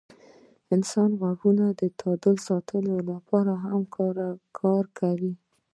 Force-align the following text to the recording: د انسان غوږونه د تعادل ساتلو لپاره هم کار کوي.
د 0.67 0.69
انسان 0.75 1.09
غوږونه 1.19 1.65
د 1.79 1.81
تعادل 1.99 2.35
ساتلو 2.47 2.93
لپاره 3.09 3.53
هم 3.63 3.81
کار 4.59 4.83
کوي. 4.99 5.33